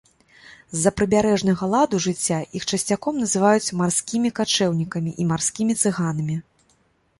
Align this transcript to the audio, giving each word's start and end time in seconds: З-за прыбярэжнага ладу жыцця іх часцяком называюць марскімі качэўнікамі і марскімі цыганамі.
З-за 0.75 0.91
прыбярэжнага 1.01 1.67
ладу 1.73 1.99
жыцця 2.05 2.39
іх 2.61 2.65
часцяком 2.71 3.21
называюць 3.25 3.73
марскімі 3.83 4.33
качэўнікамі 4.41 5.17
і 5.25 5.29
марскімі 5.33 5.79
цыганамі. 5.81 6.43